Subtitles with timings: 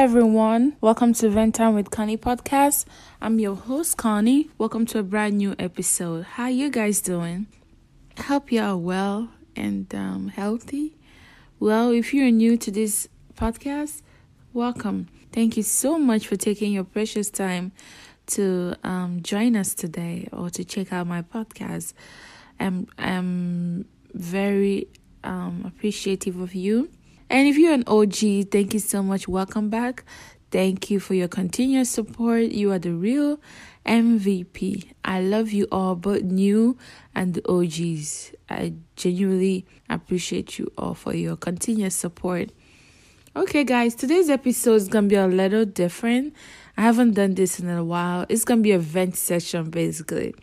[0.00, 0.74] Everyone.
[0.80, 2.86] Welcome to Vent Time with Connie podcast.
[3.20, 4.48] I'm your host, Connie.
[4.56, 6.24] Welcome to a brand new episode.
[6.24, 7.48] How you guys doing?
[8.16, 10.96] I hope you are well and um, healthy.
[11.58, 14.00] Well, if you're new to this podcast,
[14.54, 15.08] welcome.
[15.32, 17.72] Thank you so much for taking your precious time
[18.28, 21.92] to um, join us today or to check out my podcast.
[22.58, 24.88] I'm, I'm very
[25.24, 26.88] um, appreciative of you
[27.30, 29.28] and if you're an OG, thank you so much.
[29.28, 30.04] Welcome back.
[30.50, 32.50] Thank you for your continuous support.
[32.50, 33.40] You are the real
[33.86, 34.90] MVP.
[35.04, 36.76] I love you all, both new
[37.14, 38.32] and the OGs.
[38.50, 42.50] I genuinely appreciate you all for your continuous support.
[43.36, 46.34] Okay, guys, today's episode is gonna be a little different.
[46.76, 48.26] I haven't done this in a while.
[48.28, 50.34] It's gonna be a vent session, basically.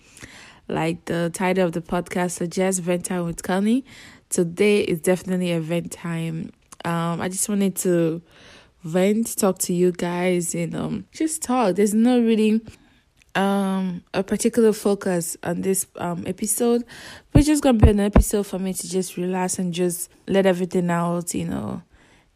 [0.70, 3.84] Like the title of the podcast suggests, Vent Time with Connie.
[4.30, 6.52] Today is definitely a vent time
[6.88, 8.22] um, I just wanted to
[8.84, 11.76] vent, talk to you guys, and um, just talk.
[11.76, 12.62] There's no really
[13.36, 16.84] um a particular focus on this um episode,
[17.32, 20.46] but it's just gonna be an episode for me to just relax and just let
[20.46, 21.84] everything out, you know.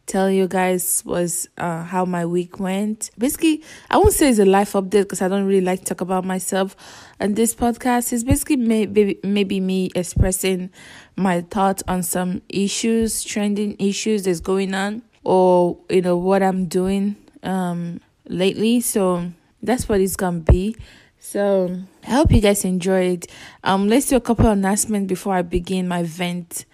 [0.06, 3.10] Tell you guys was uh how my week went.
[3.16, 6.00] Basically, I won't say it's a life update because I don't really like to talk
[6.00, 6.76] about myself.
[7.20, 10.70] And this podcast is basically maybe maybe me expressing
[11.16, 16.66] my thoughts on some issues, trending issues that's going on, or you know what I'm
[16.66, 18.80] doing um lately.
[18.80, 19.30] So
[19.62, 20.76] that's what it's gonna be.
[21.20, 23.26] So I hope you guys enjoyed.
[23.62, 26.64] Um, let's do a couple announcements before I begin my vent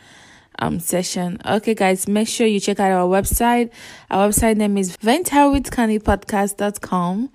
[0.59, 1.39] um session.
[1.45, 3.71] Okay, guys, make sure you check out our website.
[4.11, 7.31] Our website name is ventarwithconniepodcast.com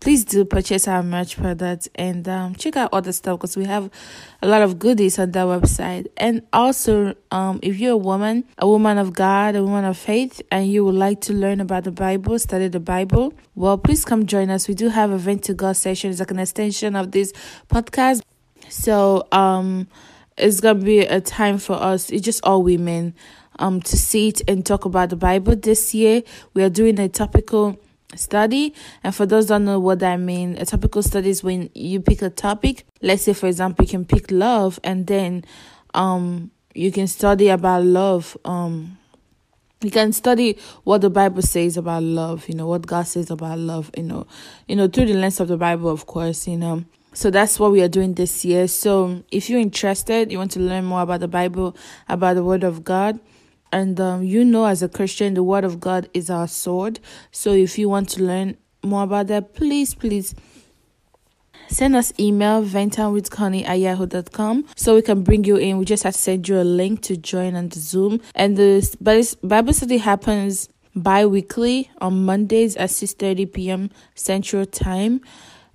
[0.00, 3.90] please do purchase our merch products and um, check out other stuff because we have
[4.42, 6.06] a lot of goodies on that website.
[6.16, 10.40] And also, um, if you're a woman, a woman of God, a woman of faith,
[10.50, 14.26] and you would like to learn about the Bible, study the Bible, well, please come
[14.26, 14.68] join us.
[14.68, 16.10] We do have a Vent to God session.
[16.10, 17.32] It's like an extension of this
[17.68, 18.22] podcast.
[18.68, 19.88] So, um,
[20.38, 22.10] it's gonna be a time for us.
[22.10, 23.14] It's just all women,
[23.58, 25.56] um, to sit and talk about the Bible.
[25.56, 26.22] This year,
[26.54, 27.78] we are doing a topical
[28.16, 32.00] study and for those don't know what i mean a topical study is when you
[32.00, 35.44] pick a topic let's say for example you can pick love and then
[35.92, 38.96] um you can study about love um
[39.82, 43.58] you can study what the bible says about love you know what god says about
[43.58, 44.26] love you know
[44.66, 47.72] you know through the lens of the bible of course you know so that's what
[47.72, 51.20] we are doing this year so if you're interested you want to learn more about
[51.20, 51.76] the bible
[52.08, 53.18] about the word of god
[53.72, 57.00] and um, you know, as a Christian, the Word of God is our sword.
[57.30, 60.34] So if you want to learn more about that, please, please
[61.68, 65.78] send us email ventimewithconnie at yahoo.com so we can bring you in.
[65.78, 68.20] We just have to send you a link to join on the Zoom.
[68.34, 73.90] And the Bible study happens bi-weekly on Mondays at 6.30 p.m.
[74.14, 75.20] Central Time.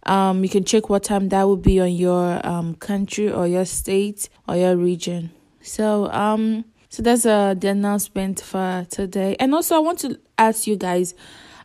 [0.06, 3.66] Um, you can check what time that will be on your um, country or your
[3.66, 5.32] state or your region.
[5.62, 9.36] So, um, so that's uh the announcement for today.
[9.40, 11.16] And also I want to ask you guys,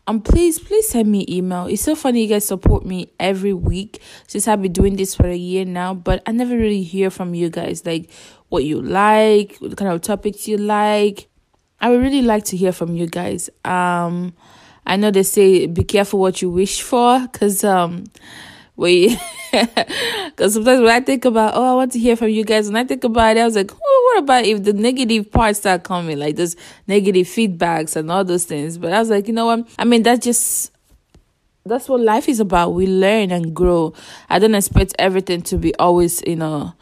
[0.06, 1.66] um please please send me email.
[1.66, 5.26] It's so funny you guys support me every week since I've been doing this for
[5.26, 8.10] a year now, but I never really hear from you guys like
[8.48, 11.28] what you like, what kind of topics you like.
[11.78, 13.50] I would really like to hear from you guys.
[13.66, 14.32] Um
[14.88, 18.04] I know they say be careful what you wish for because um
[18.74, 19.18] we
[19.52, 22.78] because sometimes when I think about oh I want to hear from you guys and
[22.78, 25.84] I think about it I was like oh what about if the negative parts start
[25.84, 26.56] coming like those
[26.86, 28.78] negative feedbacks and all those things?
[28.78, 29.68] But I was like you know what?
[29.78, 30.72] I mean that just
[31.66, 32.70] that's what life is about.
[32.70, 33.92] We learn and grow.
[34.30, 36.72] I don't expect everything to be always you know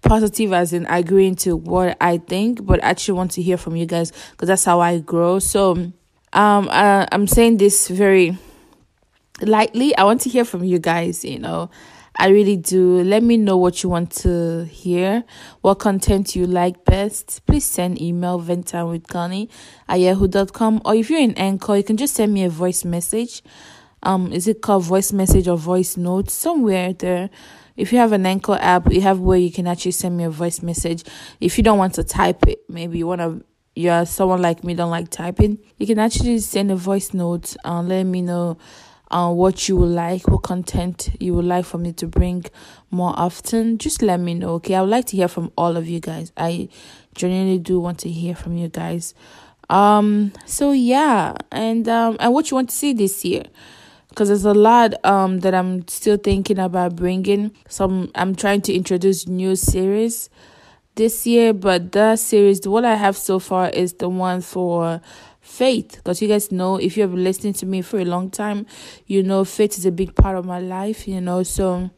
[0.00, 3.76] positive as in agreeing to what I think but I actually want to hear from
[3.76, 5.38] you guys because that's how I grow.
[5.38, 5.92] So
[6.32, 8.36] um I, I'm saying this very
[9.40, 9.96] lightly.
[9.96, 11.70] I want to hear from you guys, you know.
[12.16, 13.02] I really do.
[13.02, 15.24] Let me know what you want to hear,
[15.62, 17.44] what content you like best.
[17.46, 19.48] Please send email venttime with Connie
[19.88, 20.82] at yahoo.com.
[20.84, 23.42] Or if you're in Anchor, you can just send me a voice message.
[24.02, 26.28] Um, is it called voice message or voice note?
[26.30, 27.30] Somewhere there.
[27.76, 30.30] If you have an Anchor app, you have where you can actually send me a
[30.30, 31.04] voice message.
[31.40, 33.42] If you don't want to type it, maybe you want to
[33.74, 37.88] you're someone like me don't like typing, you can actually send a voice note and
[37.88, 38.58] let me know
[39.10, 42.44] uh, what you would like, what content you would like for me to bring
[42.90, 43.78] more often.
[43.78, 44.74] Just let me know, okay?
[44.74, 46.32] I would like to hear from all of you guys.
[46.36, 46.68] I
[47.14, 49.14] genuinely do want to hear from you guys.
[49.68, 53.44] Um, so yeah, and um, and what you want to see this year
[54.12, 57.52] because there's a lot um that I'm still thinking about bringing.
[57.68, 60.28] Some I'm trying to introduce new series
[60.94, 65.00] this year, but the series, what I have so far is the one for
[65.40, 65.96] faith.
[65.96, 68.66] Because you guys know, if you have been listening to me for a long time,
[69.06, 71.08] you know faith is a big part of my life.
[71.08, 71.90] You know, so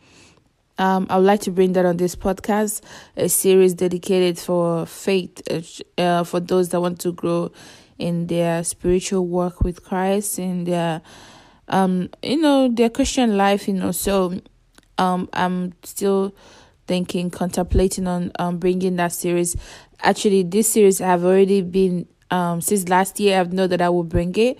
[0.78, 2.82] um, I would like to bring that on this podcast,
[3.16, 5.42] a series dedicated for faith,
[5.98, 7.52] uh, for those that want to grow
[7.98, 11.00] in their spiritual work with Christ in their,
[11.68, 13.68] um, you know, their Christian life.
[13.68, 14.40] You know, so
[14.98, 16.34] um, I'm still
[16.86, 19.56] thinking, contemplating on um bringing that series.
[20.00, 23.40] Actually, this series have already been um since last year.
[23.40, 24.58] I've known that I will bring it.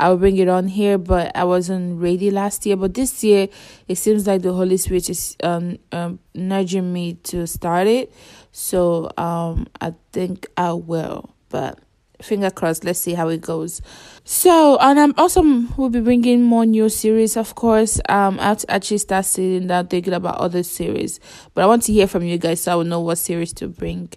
[0.00, 2.76] I will bring it on here, but I wasn't ready last year.
[2.76, 3.48] But this year,
[3.88, 8.12] it seems like the Holy Spirit is um, um nudging me to start it.
[8.52, 11.34] So um I think I will.
[11.48, 11.78] But
[12.22, 12.84] finger crossed.
[12.84, 13.80] Let's see how it goes.
[14.24, 15.42] So and i'm also
[15.76, 18.00] will be bringing more new series of course.
[18.08, 21.20] Um i have to actually start sitting down thinking about other series.
[21.54, 23.68] But i want to hear from you guys so i will know what series to
[23.68, 24.10] bring.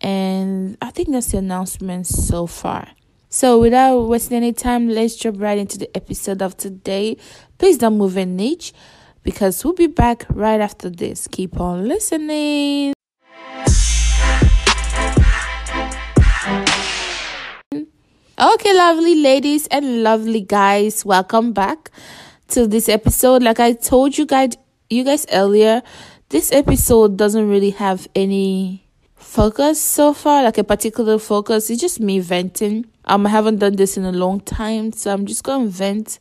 [0.00, 2.88] And i think that's the announcement so far.
[3.30, 7.16] So without wasting any time let's jump right into the episode of today.
[7.58, 8.72] Please don't move an inch
[9.22, 11.28] because we'll be back right after this.
[11.28, 12.97] Keep on listening
[18.40, 21.90] Okay, lovely ladies and lovely guys, welcome back
[22.46, 23.42] to this episode.
[23.42, 24.50] Like I told you guys,
[24.88, 25.82] you guys earlier,
[26.28, 28.86] this episode doesn't really have any
[29.16, 31.68] focus so far, like a particular focus.
[31.68, 32.86] It's just me venting.
[33.06, 36.20] Um, I haven't done this in a long time, so I'm just gonna vent.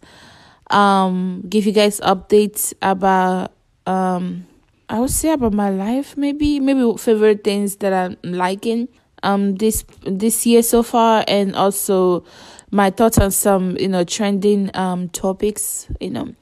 [0.72, 3.52] Um, give you guys updates about
[3.86, 4.48] um,
[4.90, 8.88] I would say about my life, maybe maybe favorite things that I'm liking
[9.24, 12.24] um this this year so far and also
[12.72, 16.34] my thoughts on some you know trending um topics you know.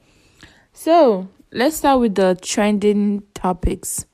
[0.72, 4.04] So let's start with the trending topics.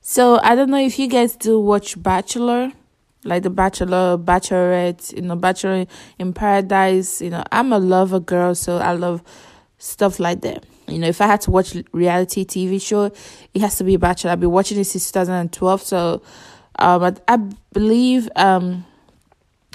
[0.00, 2.72] So i don't know if you guys do watch bachelor
[3.24, 5.84] like the bachelor bachelorette you know bachelor
[6.18, 7.42] in paradise you know.
[7.52, 9.22] I'm a lover girl so i love
[9.76, 10.64] stuff like that.
[10.86, 13.12] You know if i had to watch reality tv show
[13.52, 14.30] it has to be bachelor.
[14.30, 16.22] I've been watching it since 2012 so
[16.78, 17.36] uh, but I
[17.72, 18.84] believe um,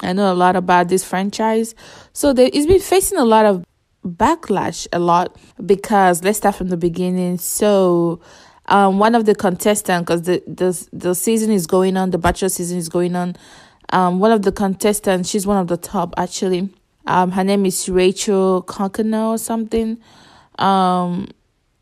[0.01, 1.75] I know a lot about this franchise.
[2.13, 3.65] So there, it's been facing a lot of
[4.05, 5.35] backlash a lot
[5.65, 7.38] because let's start from the beginning.
[7.38, 8.19] So
[8.67, 12.50] um, one of the contestants, because the, the the season is going on, the bachelor
[12.50, 13.35] season is going on.
[13.89, 16.69] Um, one of the contestants, she's one of the top actually.
[17.05, 19.97] Um, her name is Rachel Conconno or something.
[20.57, 21.27] Um,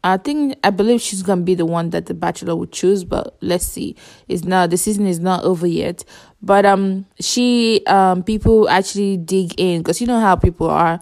[0.03, 3.37] I think I believe she's gonna be the one that the bachelor would choose, but
[3.41, 3.95] let's see.
[4.27, 6.03] It's not the season is not over yet.
[6.41, 10.99] But um she um people actually dig in because you know how people are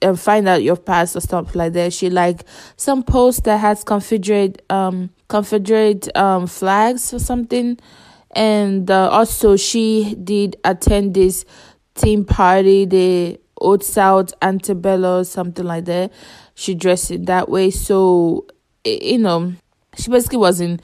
[0.00, 1.92] and find out your past or stuff like that.
[1.92, 2.44] She like
[2.76, 7.78] some post that has Confederate um Confederate um flags or something.
[8.32, 11.44] And uh, also she did attend this
[11.94, 16.12] team party, the Old South Antebello, something like that
[16.58, 17.70] she dressed it that way.
[17.70, 18.44] So,
[18.84, 19.52] you know,
[19.96, 20.80] she basically was in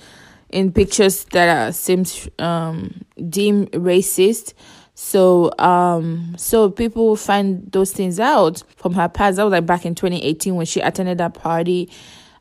[0.49, 4.54] in pictures that are seems um deemed racist.
[4.95, 9.37] So um so people find those things out from her past.
[9.37, 11.90] That was like back in 2018 when she attended that party.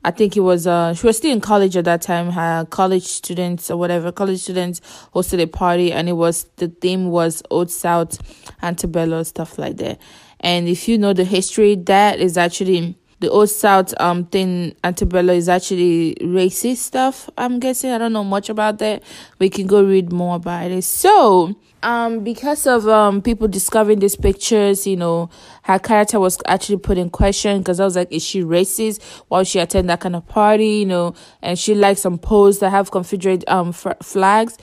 [0.05, 2.29] I think it was uh she was still in college at that time.
[2.29, 4.79] Her college students or whatever college students
[5.15, 8.19] hosted a party and it was the theme was Old South
[8.61, 9.99] Antebello stuff like that.
[10.39, 15.33] And if you know the history, that is actually the old south um thing antebello
[15.33, 17.89] is actually racist stuff i'm guessing.
[17.89, 19.01] I don't know much about that.
[19.39, 20.83] We can go read more about it.
[20.83, 25.29] So um because of um people discovering these pictures you know
[25.63, 29.01] her character was actually put in question because i was like is she racist?
[29.29, 30.79] While she attend that kind of party?
[30.79, 34.57] You know and she likes some posts that have confederate um f- flags.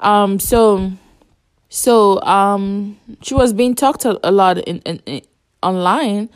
[0.00, 0.92] Um so
[1.70, 5.22] so um she was being talked a, a lot in, in, in
[5.62, 6.28] online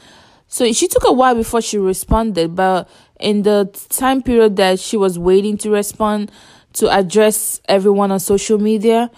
[0.56, 2.88] so she took a while before she responded, but
[3.20, 6.32] in the time period that she was waiting to respond
[6.72, 9.10] to address everyone on social media,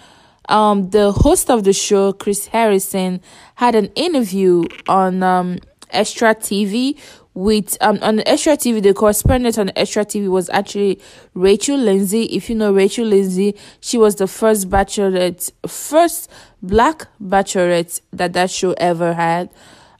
[0.49, 3.21] um, the host of the show, Chris Harrison,
[3.55, 5.59] had an interview on um,
[5.91, 6.99] Extra TV
[7.33, 8.83] with um on Extra TV.
[8.83, 10.99] The correspondent on Extra TV was actually
[11.35, 12.23] Rachel Lindsay.
[12.23, 16.29] If you know Rachel Lindsay, she was the first bachelorette, first
[16.61, 19.49] black bachelorette that that show ever had.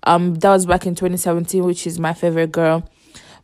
[0.04, 2.90] Um, that was back in 2017, which is my favorite girl.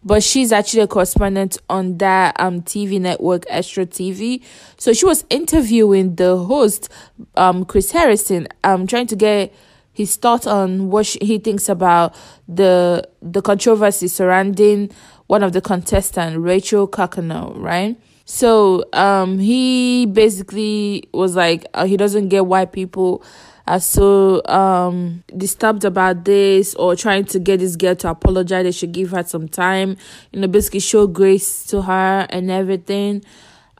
[0.03, 4.43] But she's actually a correspondent on that um TV network, Extra TV.
[4.77, 6.89] So she was interviewing the host,
[7.35, 9.53] um Chris Harrison, um trying to get
[9.93, 12.13] his thoughts on what he thinks about
[12.47, 14.91] the the controversy surrounding
[15.27, 17.97] one of the contestants, Rachel Kirkconnell, right?
[18.25, 23.23] So um, he basically was like uh, he doesn't get why people
[23.67, 28.63] are so um, disturbed about this or trying to get this girl to apologize.
[28.63, 29.97] They should give her some time,
[30.31, 33.23] you know, basically show grace to her and everything.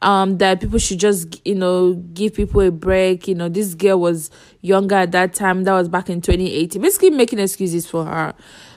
[0.01, 3.29] Um that people should just you know give people a break.
[3.29, 5.63] You know this girl was younger at that time.
[5.63, 8.33] That was back in 2018 basically making excuses for her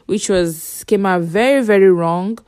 [0.09, 2.39] which was came out very very wrong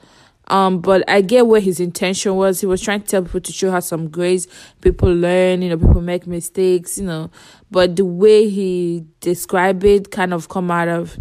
[0.51, 2.61] um but i get where his intention was.
[2.61, 4.47] He was trying to tell people to show her some grace.
[4.81, 7.31] People learn you know people make mistakes you know.
[7.71, 11.19] But the way he described it kind of come out of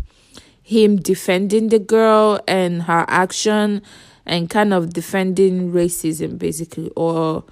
[0.64, 3.82] him defending the girl and her action
[4.26, 7.44] and kind of defending racism basically or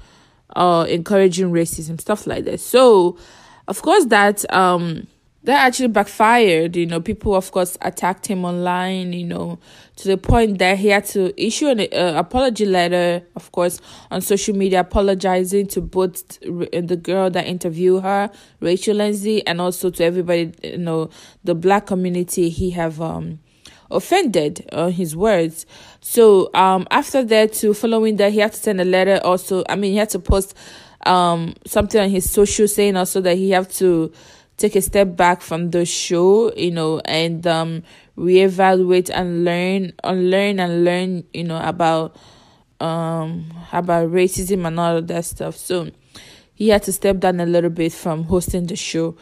[0.56, 2.60] uh encouraging racism stuff like that.
[2.60, 3.18] So
[3.68, 5.08] of course that um
[5.48, 9.58] that actually backfired you know people of course attacked him online you know
[9.96, 13.80] to the point that he had to issue an uh, apology letter of course
[14.12, 19.90] on social media apologizing to both the girl that interviewed her rachel lindsay and also
[19.90, 21.10] to everybody you know
[21.46, 23.40] the black community he have um
[23.90, 25.66] offended on his words.
[26.02, 29.78] So um after that to following that he had to send a letter also I
[29.78, 30.58] mean he had to post
[31.06, 34.12] um something on his social saying also that he have to
[34.58, 37.84] take a step back from the show, you know, and um
[38.18, 42.16] reevaluate and learn unlearn and learn, you know, about
[42.80, 45.56] um about racism and all of that stuff.
[45.56, 45.90] So
[46.54, 49.16] he had to step down a little bit from hosting the show.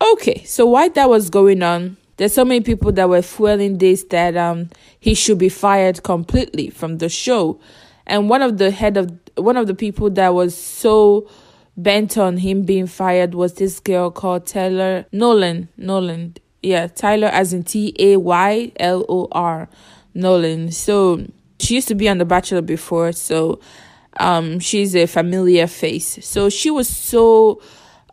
[0.00, 4.02] Okay, so while that was going on, there's so many people that were fueling this
[4.04, 7.60] that um he should be fired completely from the show
[8.08, 11.28] and one of the head of one of the people that was so
[11.78, 17.52] bent on him being fired was this girl called Taylor Nolan Nolan yeah Tyler as
[17.52, 19.68] in T A Y L O R
[20.12, 21.24] Nolan so
[21.60, 23.60] she used to be on the bachelor before so
[24.18, 26.18] um she's a familiar face.
[26.26, 27.62] So she was so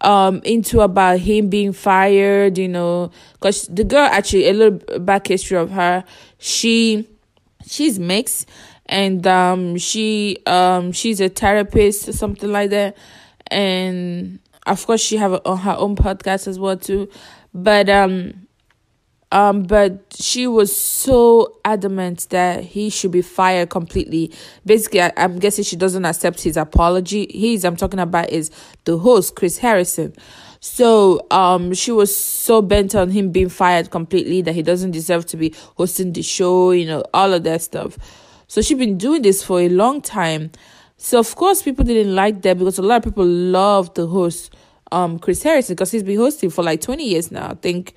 [0.02, 5.28] um into about him being fired you know because the girl actually a little back
[5.28, 6.04] history of her
[6.38, 7.08] she
[7.66, 8.48] she's mixed
[8.88, 12.96] and um she um she's a therapist or something like that
[13.52, 17.10] and of course she have a, her own podcast as well too
[17.54, 18.46] but um
[19.32, 24.32] um, but she was so adamant that he should be fired completely.
[24.66, 27.28] Basically, I, am guessing she doesn't accept his apology.
[27.30, 28.50] He's I'm talking about is
[28.86, 30.14] the host, Chris Harrison.
[30.62, 35.26] So um she was so bent on him being fired completely that he doesn't deserve
[35.28, 37.98] to be hosting the show, you know, all of that stuff.
[38.48, 40.52] So she's been doing this for a long time.
[40.98, 44.54] So of course people didn't like that because a lot of people love the host,
[44.92, 47.50] um, Chris Harrison, because he's been hosting for like 20 years now.
[47.52, 47.94] I think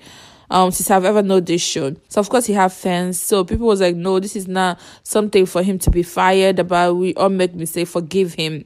[0.51, 1.95] um since I've ever known this show.
[2.09, 3.21] So of course he have fans.
[3.21, 6.95] So people was like, no, this is not something for him to be fired about.
[6.95, 8.65] We all make mistakes, forgive him.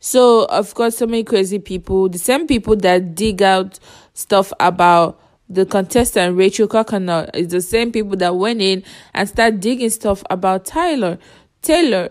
[0.00, 3.78] So of course so many crazy people, the same people that dig out
[4.14, 8.82] stuff about the contestant Rachel Kirkconnell is the same people that went in
[9.12, 11.18] and start digging stuff about Tyler.
[11.60, 12.10] Taylor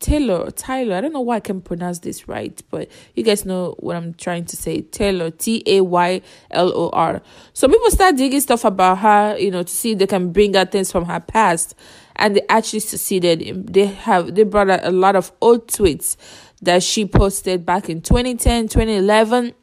[0.00, 3.74] Taylor, Tyler, I don't know why I can pronounce this right, but you guys know
[3.78, 4.82] what I'm trying to say.
[4.82, 6.20] Taylor, T A Y
[6.50, 7.22] L O R.
[7.52, 10.56] So people start digging stuff about her, you know, to see if they can bring
[10.56, 11.74] out things from her past.
[12.16, 13.66] And they actually succeeded.
[13.72, 16.16] They have they brought out a lot of old tweets
[16.62, 19.54] that she posted back in 2010, 2011.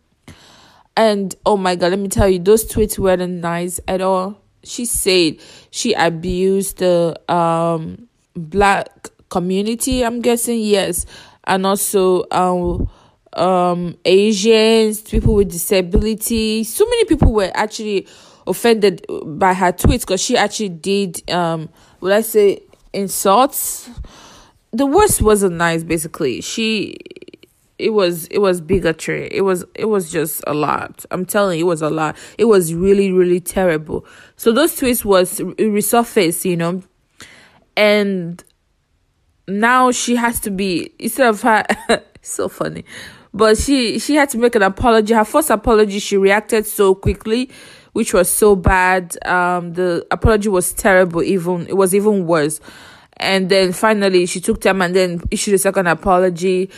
[0.98, 4.42] And oh my god, let me tell you, those tweets weren't nice at all.
[4.64, 5.38] She said
[5.72, 11.08] she abused the um black community, I'm guessing, yes.
[11.46, 12.88] And also um
[13.34, 16.64] um Asians, people with disability.
[16.64, 18.08] So many people were actually
[18.46, 21.70] offended by her tweets because she actually did um
[22.02, 22.62] would I say
[22.94, 23.90] insults.
[24.74, 26.42] The worst wasn't nice basically.
[26.42, 26.98] She
[27.80, 29.28] it was it was bigotry.
[29.32, 31.06] It was it was just a lot.
[31.10, 32.16] I'm telling you, it was a lot.
[32.38, 34.06] It was really really terrible.
[34.36, 36.84] So those tweets was resurfaced, you know,
[37.76, 38.44] and
[39.60, 41.65] now she has to be instead of her
[42.22, 42.86] so funny
[43.34, 47.50] but she she had to make an apology her first apology she reacted so quickly
[47.93, 49.17] which was so bad.
[49.25, 51.24] Um, the apology was terrible.
[51.24, 52.60] Even it was even worse.
[53.17, 56.70] And then finally, she took time and then issued a second apology.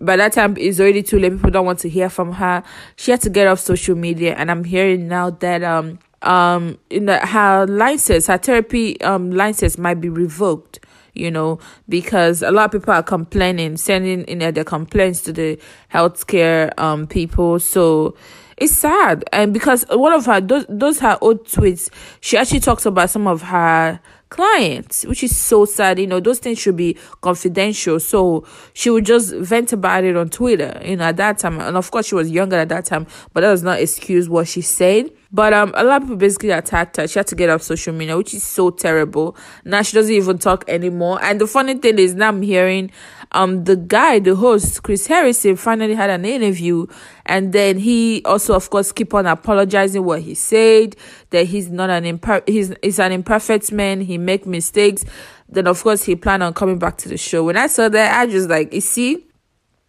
[0.00, 1.32] By that time, it's already too late.
[1.32, 2.62] People don't want to hear from her.
[2.96, 7.04] She had to get off social media, and I'm hearing now that um um in
[7.04, 10.80] the, her license, her therapy um license might be revoked
[11.14, 15.58] you know, because a lot of people are complaining, sending in their complaints to the
[15.92, 17.58] healthcare um people.
[17.58, 18.16] So
[18.56, 19.24] it's sad.
[19.32, 21.90] And because one of her those those her old tweets,
[22.20, 24.00] she actually talks about some of her
[24.34, 25.98] clients, which is so sad.
[25.98, 28.00] You know, those things should be confidential.
[28.00, 31.60] So she would just vent about it on Twitter, you know, at that time.
[31.60, 34.48] And of course she was younger at that time, but that does not excuse what
[34.48, 35.10] she said.
[35.34, 37.08] But um, a lot of people basically attacked her.
[37.08, 39.36] She had to get off social media, which is so terrible.
[39.64, 41.18] Now she doesn't even talk anymore.
[41.20, 42.92] And the funny thing is, now I'm hearing
[43.32, 46.86] um the guy, the host, Chris Harrison, finally had an interview,
[47.26, 50.94] and then he also, of course, keep on apologizing what he said
[51.30, 54.02] that he's not an imper he's he's an imperfect man.
[54.02, 55.04] He make mistakes.
[55.48, 57.42] Then of course he planned on coming back to the show.
[57.42, 59.26] When I saw that, I just like, you see,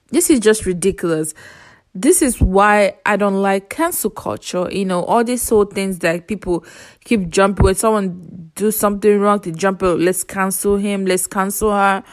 [0.10, 1.36] this is just ridiculous
[1.96, 4.70] this is why I don't like cancel culture.
[4.70, 6.66] You know, all these of things that people
[7.06, 11.72] keep jumping when someone do something wrong, they jump out, let's cancel him, let's cancel
[11.72, 12.04] her.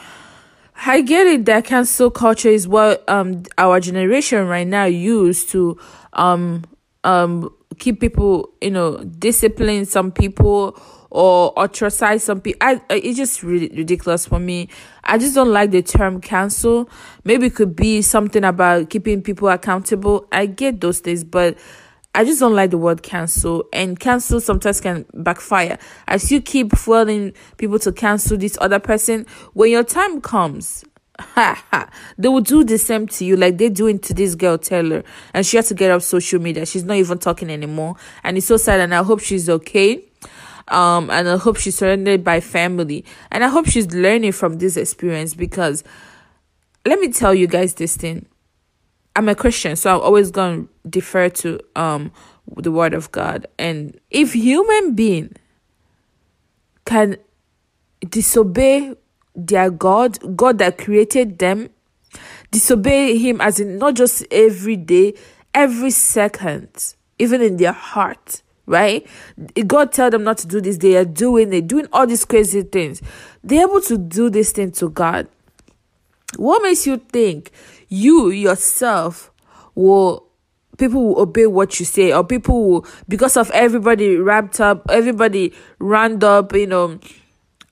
[0.85, 5.77] I get it that cancel culture is what um our generation right now use to
[6.13, 6.63] um
[7.03, 10.81] um keep people, you know, discipline some people
[11.13, 12.57] or ostracize some people.
[12.59, 14.67] I, it's just really ridiculous for me.
[15.03, 16.89] I just don't like the term cancel.
[17.23, 20.27] Maybe it could be something about keeping people accountable.
[20.31, 21.57] I get those things, but
[22.15, 23.65] I just don't like the word cancel.
[23.71, 25.77] And cancel sometimes can backfire.
[26.07, 30.83] As you keep fueling people to cancel this other person, when your time comes,
[32.17, 35.03] they will do the same to you like they're doing to this girl Taylor.
[35.35, 36.65] And she had to get off social media.
[36.65, 37.97] She's not even talking anymore.
[38.23, 38.79] And it's so sad.
[38.79, 40.03] And I hope she's okay
[40.69, 43.05] um and i hope she's surrounded by family.
[43.31, 45.83] And i hope she's learning from this experience because
[46.85, 48.25] let me tell you guys this thing.
[49.15, 52.11] I'm a christian so i'm always going to defer to um
[52.57, 53.47] the word of god.
[53.57, 55.35] And if human being
[56.85, 57.17] can
[58.09, 58.93] disobey
[59.35, 61.69] their god god that created them
[62.51, 65.13] disobey him as in not just every day
[65.53, 69.05] every second even in their heart right?
[69.67, 70.77] God tell them not to do this.
[70.77, 73.01] They are doing it, doing all these crazy things.
[73.43, 75.27] They're able to do this thing to God.
[76.37, 77.51] What makes you think
[77.89, 79.31] you yourself
[79.75, 80.27] will
[80.77, 85.53] people will obey what you say or people will because of everybody wrapped up everybody
[85.77, 86.99] round up you know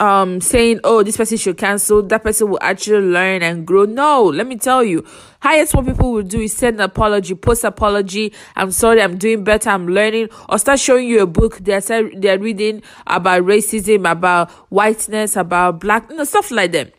[0.01, 3.85] um saying oh this person should cancel that person will actually learn and grow.
[3.85, 5.05] No let me tell you
[5.41, 9.43] highest what people will do is send an apology post apology i'm sorry i'm doing
[9.43, 11.81] better i'm learning or start showing you a book they're
[12.15, 16.93] they're reading about racism about whiteness about black you know stuff like that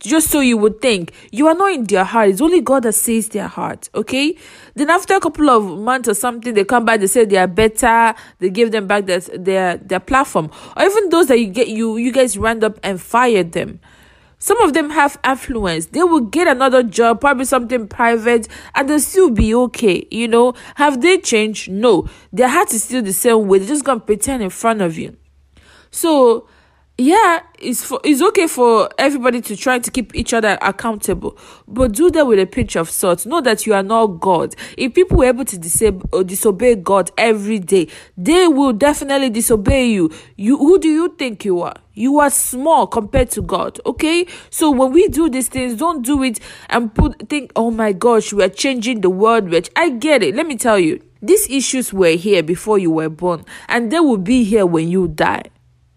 [0.00, 2.30] just so you would think you are not in their heart.
[2.30, 3.88] It's only God that sees their heart.
[3.94, 4.36] Okay.
[4.74, 7.00] Then after a couple of months or something, they come back.
[7.00, 8.14] They say they are better.
[8.38, 10.50] They give them back their their their platform.
[10.76, 13.80] Or even those that you get you you guys round up and fired them.
[14.44, 15.86] Some of them have affluence.
[15.86, 20.06] They will get another job, probably something private, and they'll still be okay.
[20.10, 21.70] You know, have they changed?
[21.70, 23.58] No, their heart is still the same way.
[23.58, 25.16] They're just gonna pretend in front of you.
[25.90, 26.46] So
[26.96, 31.90] yeah, it's for it's okay for everybody to try to keep each other accountable, but
[31.90, 33.26] do that with a pinch of salt.
[33.26, 34.54] Know that you are not God.
[34.78, 39.30] If people were able to disable or uh, disobey God every day, they will definitely
[39.30, 40.12] disobey you.
[40.36, 41.74] You who do you think you are?
[41.94, 43.80] You are small compared to God.
[43.84, 46.38] Okay, so when we do these things, don't do it
[46.70, 49.48] and put think, oh my gosh, we are changing the world.
[49.48, 50.36] Which I get it.
[50.36, 54.16] Let me tell you, these issues were here before you were born, and they will
[54.16, 55.42] be here when you die.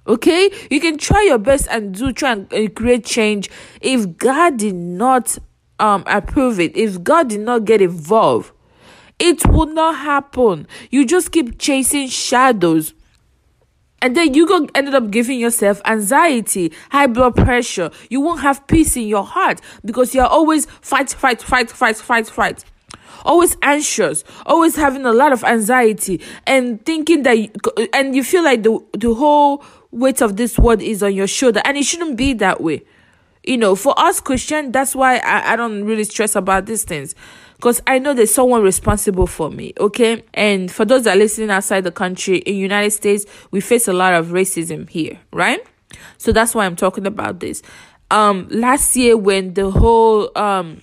[0.08, 3.50] Okay, you can try your best and do try and uh, create change.
[3.82, 5.38] If God did not
[5.80, 8.52] um approve it, if God did not get involved,
[9.20, 10.68] it will not happen.
[10.92, 12.94] You just keep chasing shadows.
[14.02, 17.92] And then you go ended up giving yourself anxiety, high blood pressure.
[18.10, 22.28] You won't have peace in your heart because you're always fight, fight, fight, fight, fight,
[22.28, 22.64] fight
[23.26, 27.50] always anxious, always having a lot of anxiety, and thinking that, you,
[27.94, 31.62] and you feel like the the whole weight of this word is on your shoulder.
[31.66, 32.84] And it shouldn't be that way.
[33.44, 37.16] You know for us christian that's why i, I don't really stress about these things.
[37.56, 40.26] Because i know there's someone responsible for me okay?
[40.34, 43.94] And for those that are listening outside the country in united states we face a
[43.94, 45.66] lot of racism here right?
[46.18, 47.62] So that's why i'm talking about this.
[48.12, 50.82] Um last year when the whole um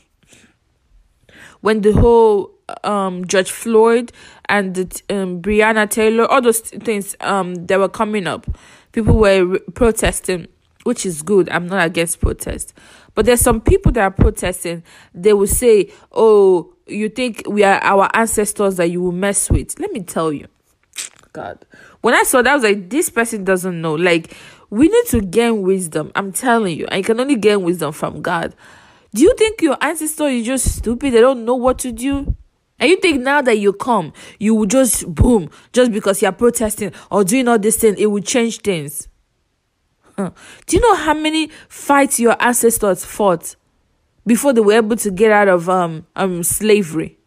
[1.60, 2.50] when the whole
[2.82, 4.10] um George Floyd
[4.48, 8.46] and the, um Breonna Taylor, all those things um that were coming up.
[8.94, 10.46] People were protesting,
[10.84, 11.48] which is good.
[11.48, 12.72] I'm not against protest.
[13.16, 14.84] But there's some people that are protesting.
[15.12, 19.80] They will say, "Oh, you think we are our ancestors that you will mess with?"
[19.80, 20.46] Let me tell you,
[21.32, 21.66] God.
[22.02, 24.32] When I saw that, I was like, "This person doesn't know." Like,
[24.70, 26.12] we need to gain wisdom.
[26.14, 28.54] I'm telling you, I can only gain wisdom from God.
[29.12, 31.14] Do you think your ancestor is just stupid?
[31.14, 32.36] They don't know what to do.
[32.78, 36.92] And you think now that you come, you will just boom, just because you're protesting
[37.10, 39.08] or doing all this thing, it will change things.
[40.16, 40.32] Do
[40.70, 43.56] you know how many fights your ancestors fought
[44.26, 47.18] before they were able to get out of um um slavery?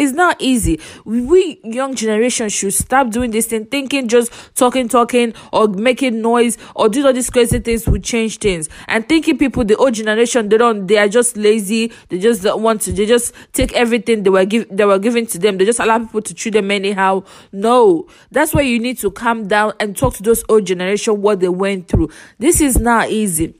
[0.00, 0.80] It's not easy.
[1.04, 6.56] We young generation should stop doing this thing, thinking just talking, talking, or making noise,
[6.74, 8.70] or doing all these crazy things will change things.
[8.88, 11.92] And thinking people, the old generation, they don't, they are just lazy.
[12.08, 12.92] They just don't want to.
[12.92, 15.58] They just take everything they were give, they were given to them.
[15.58, 17.24] They just allow people to treat them anyhow.
[17.52, 21.40] No, that's why you need to calm down and talk to those old generation what
[21.40, 22.08] they went through.
[22.38, 23.59] This is not easy.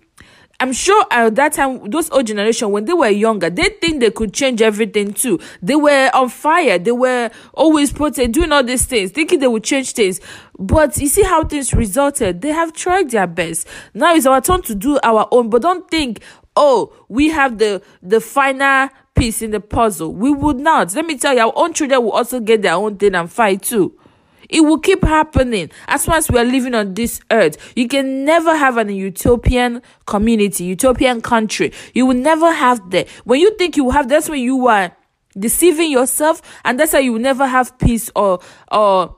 [0.61, 4.11] I'm sure at that time, those old generation, when they were younger, they think they
[4.11, 5.41] could change everything too.
[5.63, 6.79] They were on fire.
[6.79, 10.21] They were always protesting, doing all these things, thinking they would change things.
[10.59, 12.43] But you see how things resulted.
[12.43, 13.67] They have tried their best.
[13.95, 15.49] Now it's our turn to do our own.
[15.49, 16.21] But don't think,
[16.57, 20.13] oh, we have the the final piece in the puzzle.
[20.15, 20.95] We would not.
[20.95, 23.63] Let me tell you, our own children will also get their own thing and fight
[23.63, 23.99] too.
[24.51, 27.73] It will keep happening as long as we are living on this earth.
[27.77, 31.73] You can never have an utopian community, utopian country.
[31.95, 33.09] You will never have that.
[33.25, 34.95] When you think you have, that's when you are
[35.39, 39.17] deceiving yourself, and that's why you will never have peace or or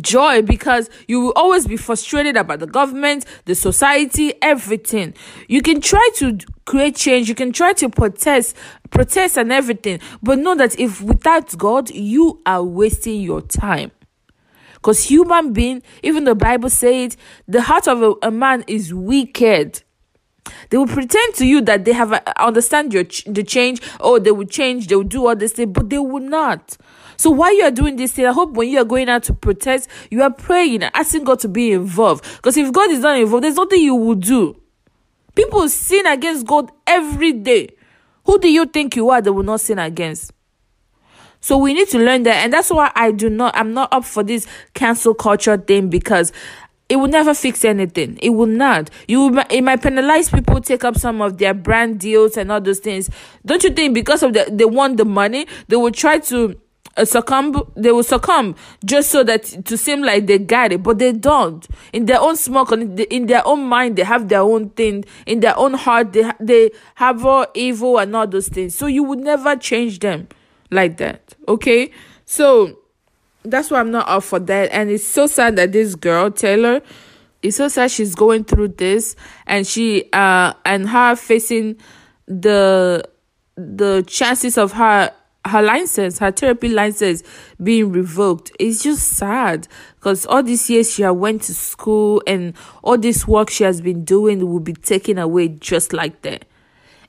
[0.00, 5.14] joy because you will always be frustrated about the government, the society, everything.
[5.48, 8.56] You can try to create change, you can try to protest,
[8.90, 13.92] protest and everything, but know that if without God, you are wasting your time.
[14.86, 17.16] Because human being, even the Bible says,
[17.48, 19.82] the heart of a, a man is wicked.
[20.70, 23.82] They will pretend to you that they have uh, understand your ch- the change.
[23.98, 24.86] Oh, they will change.
[24.86, 26.76] They will do all this thing, but they will not.
[27.16, 29.34] So while you are doing this thing, I hope when you are going out to
[29.34, 32.24] protest, you are praying and asking God to be involved.
[32.36, 34.54] Because if God is not involved, there's nothing you will do.
[35.34, 37.70] People sin against God every day.
[38.24, 40.32] Who do you think you are that will not sin against?
[41.46, 42.42] So we need to learn that.
[42.42, 46.32] And that's why I do not, I'm not up for this cancel culture thing because
[46.88, 48.18] it will never fix anything.
[48.20, 48.90] It will not.
[49.06, 52.80] You it might penalize people take up some of their brand deals and all those
[52.80, 53.10] things.
[53.44, 56.60] Don't you think because of the they want the money, they will try to
[56.96, 60.98] uh, succumb they will succumb just so that to seem like they got it but
[60.98, 65.04] they don't in their own smoke, in their own mind they have their own thing
[65.26, 69.02] in their own heart they they have all evil and all those things so you
[69.04, 70.26] would never change them
[70.76, 71.34] like that.
[71.48, 71.90] Okay?
[72.24, 72.78] So
[73.42, 74.70] that's why I'm not up for that.
[74.70, 76.82] And it's so sad that this girl, Taylor,
[77.42, 79.14] it's so sad she's going through this
[79.46, 81.76] and she uh and her facing
[82.26, 83.04] the
[83.56, 85.12] the chances of her
[85.46, 87.22] her license, her therapy license
[87.62, 88.50] being revoked.
[88.58, 93.50] It's just sad because all these years she went to school and all this work
[93.50, 96.46] she has been doing will be taken away just like that.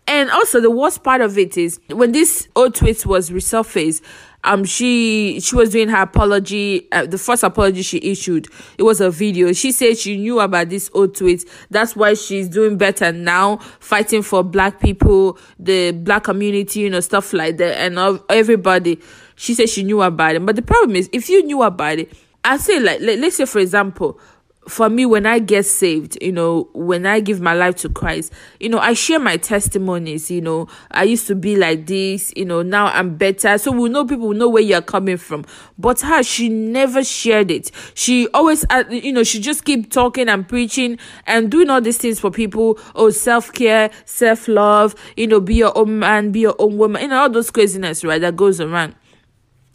[0.08, 4.02] And also the worst part of it is when this old tweet was resurfaced,
[4.44, 6.88] um, she she was doing her apology.
[6.92, 9.52] Uh, the first apology she issued, it was a video.
[9.52, 11.44] She said she knew about this old tweet.
[11.70, 17.02] That's why she's doing better now, fighting for black people, the black community, you know,
[17.02, 19.02] stuff like that, and everybody.
[19.36, 20.46] She said she knew about it.
[20.46, 22.14] But the problem is, if you knew about it,
[22.46, 24.20] I say like, let, let's say for example,
[24.68, 28.32] for me when i get saved you know when i give my life to christ
[28.60, 30.68] you know i share my testimonies you know.
[30.92, 33.58] I used to be like this you know now i'm better.
[33.58, 35.46] So we know people know where you're coming from.
[35.78, 37.72] But her she never shared it.
[37.94, 41.98] She always uh, you know she just keep talking and preaching and doing all these
[41.98, 42.80] things for people.
[42.96, 47.22] Oh self-care self-love you know be your own man be your own woman you know
[47.22, 48.96] all those craziness right that goes around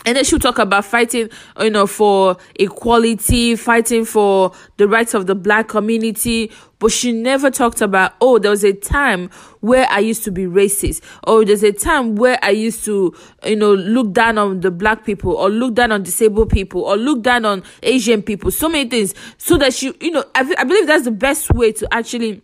[0.05, 1.29] and then she'll talk about fighting,
[1.61, 6.51] you know, for equality, fighting for the rights of the black community.
[6.79, 10.47] But she never talked about, oh, there was a time where I used to be
[10.47, 11.01] racist.
[11.25, 15.05] Or there's a time where I used to, you know, look down on the black
[15.05, 18.51] people or look down on disabled people or look down on Asian people.
[18.51, 19.15] So many things.
[19.39, 22.43] So that she, you know, I, I believe that's the best way to actually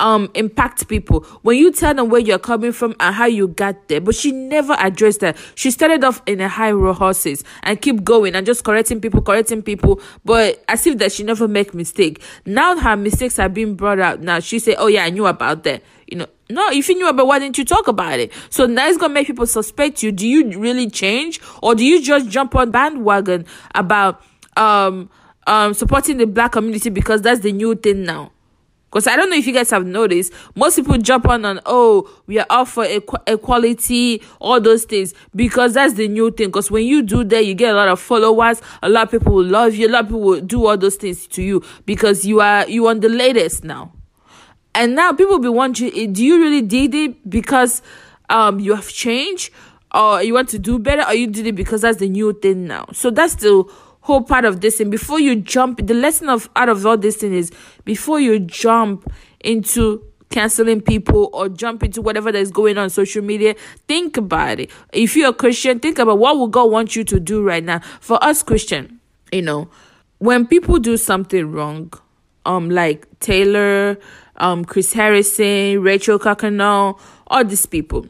[0.00, 3.88] um impact people when you tell them where you're coming from and how you got
[3.88, 7.80] there but she never addressed that she started off in a high roll horses and
[7.80, 11.74] keep going and just correcting people correcting people but as if that she never make
[11.74, 15.26] mistake now her mistakes are being brought out now she say oh yeah i knew
[15.26, 18.32] about that You know, no, if you knew about why didn't you talk about it?
[18.50, 20.10] So now it's gonna make people suspect you.
[20.10, 24.20] Do you really change, or do you just jump on bandwagon about
[24.56, 25.08] um
[25.46, 28.32] um supporting the black community because that's the new thing now?
[28.90, 32.10] Because I don't know if you guys have noticed, most people jump on and oh,
[32.26, 36.48] we are out for equ- equality, all those things, because that's the new thing.
[36.48, 39.32] Because when you do that, you get a lot of followers, a lot of people
[39.32, 42.24] will love you, a lot of people will do all those things to you because
[42.24, 43.92] you are you on the latest now.
[44.74, 47.82] And now people be wondering, eh, do you really did it because
[48.28, 49.52] um you have changed,
[49.94, 52.66] or you want to do better, or you did it because that's the new thing
[52.66, 52.86] now?
[52.92, 53.64] So that's the
[54.10, 57.16] whole part of this and before you jump the lesson of out of all this
[57.18, 57.52] thing is
[57.84, 63.22] before you jump into canceling people or jump into whatever that is going on social
[63.22, 63.54] media
[63.86, 64.68] think about it.
[64.92, 67.78] If you're a christian think about what would god want you to do right now.
[68.00, 68.98] For us christian
[69.30, 69.68] you know
[70.18, 71.92] when people do something wrong
[72.46, 73.96] um like taylor
[74.36, 78.06] um chris harrison rachel Kirkconnell, all these people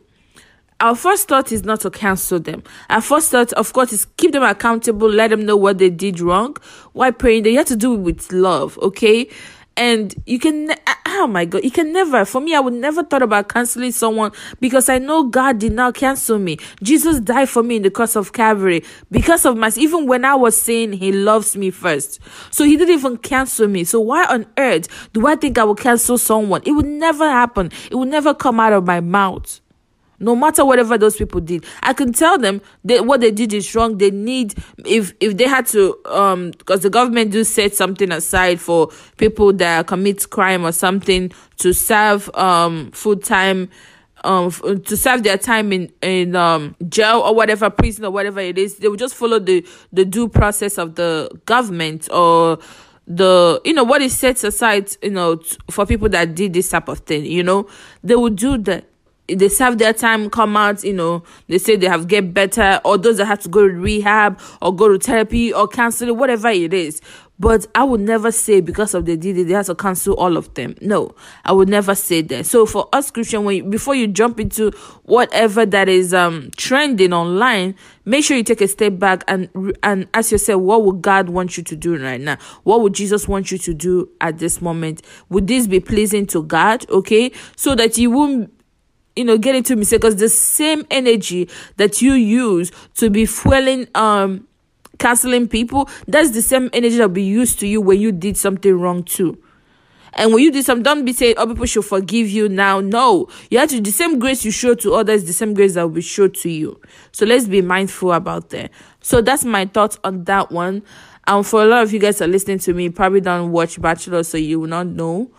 [0.80, 2.62] our first thought is not to cancel them.
[2.88, 6.20] Our first thought, of course, is keep them accountable, let them know what they did
[6.20, 6.56] wrong.
[6.92, 7.42] Why praying?
[7.42, 9.28] They have to do it with love, okay?
[9.76, 12.74] And you can, ne- ah, oh my God, you can never, for me, I would
[12.74, 16.58] never thought about canceling someone because I know God did not cancel me.
[16.82, 20.34] Jesus died for me in the cross of Calvary because of my, even when I
[20.34, 22.20] was saying he loves me first.
[22.50, 23.84] So he didn't even cancel me.
[23.84, 26.62] So why on earth do I think I will cancel someone?
[26.66, 27.70] It would never happen.
[27.90, 29.60] It would never come out of my mouth
[30.20, 33.74] no matter whatever those people did i can tell them that what they did is
[33.74, 33.98] wrong.
[33.98, 34.54] They need
[34.85, 39.52] if if they had to um because the government do set something aside for people
[39.54, 43.68] that commit crime or something to serve um full time
[44.24, 48.59] um to serve their time in in um jail or whatever prison or whatever it
[48.59, 52.59] is they would just follow the the due process of the government or
[53.06, 56.88] the you know what is set aside you know for people that did this type
[56.88, 57.66] of thing you know?
[58.04, 58.89] They would do that
[59.34, 62.98] they serve their time, come out, you know, they say they have get better, or
[62.98, 66.72] those that have to go to rehab or go to therapy or counseling, whatever it
[66.74, 67.00] is.
[67.40, 70.52] But I would never say because of the it, they have to cancel all of
[70.52, 70.74] them.
[70.82, 72.44] No, I would never say that.
[72.44, 74.72] So for us Christian, when you, before you jump into
[75.04, 79.48] whatever that is um trending online, make sure you take a step back and
[79.82, 82.36] and ask yourself, what would God want you to do right now?
[82.64, 85.00] What would Jesus want you to do at this moment?
[85.30, 86.88] Would this be pleasing to God?
[86.90, 88.52] Okay, so that you won't
[89.16, 93.87] you know get into mistake because the same energy that you use to be fueling
[93.94, 94.46] um
[94.99, 98.37] canceling people that's the same energy that will be used to you when you did
[98.37, 99.40] something wrong too
[100.14, 103.29] and when you do some, don't be saying, "Oh, people should forgive you now." No,
[103.51, 105.94] you have to the same grace you show to others, the same grace that will
[105.94, 106.81] be shown to you.
[107.12, 108.70] So let's be mindful about that.
[109.01, 110.83] So that's my thoughts on that one.
[111.27, 114.23] And for a lot of you guys are listening to me, probably don't watch Bachelor,
[114.25, 115.31] so you will not know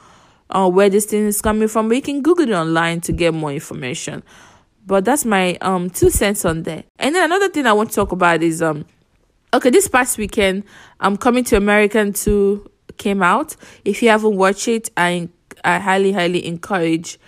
[0.52, 3.52] where this thing is coming from, but you can Google it online to get more
[3.52, 4.24] information.
[4.86, 6.86] But that's my um two cents on that.
[6.98, 8.86] And then another thing I want to talk about is um
[9.54, 10.64] okay, this past weekend,
[11.00, 13.56] I'm coming to America 2 came out.
[13.86, 15.30] If you haven't watched it, I
[15.64, 17.20] I highly, highly encourage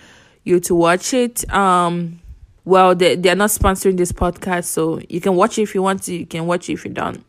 [0.43, 1.49] you to watch it.
[1.53, 2.19] Um
[2.65, 6.03] well they they're not sponsoring this podcast, so you can watch it if you want
[6.03, 7.23] to, you can watch it if you don't.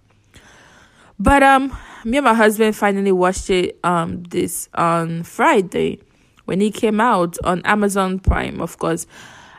[1.19, 5.99] But um me and my husband finally watched it um this on Friday
[6.45, 9.07] when he came out on Amazon Prime, of course.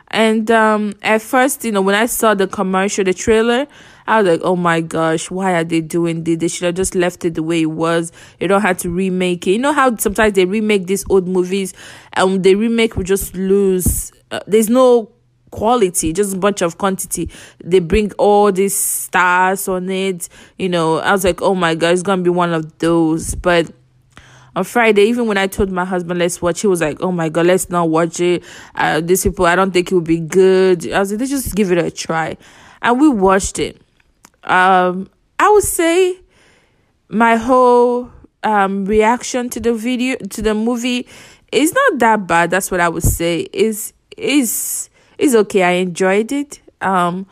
[0.08, 3.66] And um at first, you know, when I saw the commercial, the trailer,
[4.06, 6.38] I was like, oh my gosh, why are they doing this?
[6.38, 8.12] They should have just left it the way it was.
[8.38, 9.52] You don't have to remake it.
[9.52, 11.74] You know how sometimes they remake these old movies
[12.12, 14.12] and the remake will just lose.
[14.30, 15.10] Uh, there's no
[15.50, 17.30] quality, just a bunch of quantity.
[17.62, 20.28] They bring all these stars on it.
[20.58, 23.34] You know, I was like, oh my god, it's gonna be one of those.
[23.34, 23.70] But
[24.56, 27.28] on Friday, even when I told my husband let's watch, he was like, "Oh my
[27.28, 28.42] god, let's not watch it.
[28.74, 31.54] Uh, these people, I don't think it would be good." I was like, "Let's just
[31.54, 32.38] give it a try,"
[32.80, 33.80] and we watched it.
[34.44, 36.18] Um, I would say
[37.08, 38.10] my whole
[38.42, 41.06] um reaction to the video to the movie
[41.52, 42.50] is not that bad.
[42.50, 43.48] That's what I would say.
[43.52, 45.62] Is is is okay.
[45.62, 46.60] I enjoyed it.
[46.80, 47.26] Um,